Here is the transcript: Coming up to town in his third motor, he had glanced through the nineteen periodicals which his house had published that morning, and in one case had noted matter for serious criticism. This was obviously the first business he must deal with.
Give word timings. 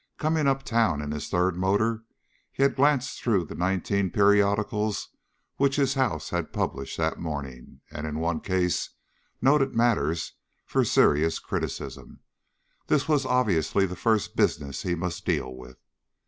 Coming 0.17 0.47
up 0.47 0.63
to 0.63 0.65
town 0.65 0.99
in 1.03 1.11
his 1.11 1.29
third 1.29 1.55
motor, 1.55 2.01
he 2.51 2.63
had 2.63 2.75
glanced 2.75 3.21
through 3.21 3.45
the 3.45 3.53
nineteen 3.53 4.09
periodicals 4.09 5.09
which 5.57 5.75
his 5.75 5.93
house 5.93 6.31
had 6.31 6.51
published 6.51 6.97
that 6.97 7.19
morning, 7.19 7.81
and 7.91 8.07
in 8.07 8.17
one 8.17 8.39
case 8.39 8.85
had 8.89 9.43
noted 9.43 9.75
matter 9.75 10.11
for 10.65 10.83
serious 10.83 11.37
criticism. 11.37 12.21
This 12.87 13.07
was 13.07 13.27
obviously 13.27 13.85
the 13.85 13.95
first 13.95 14.35
business 14.35 14.81
he 14.81 14.95
must 14.95 15.23
deal 15.23 15.53
with. 15.55 15.77